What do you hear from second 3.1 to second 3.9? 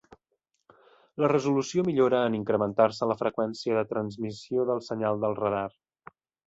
la freqüència de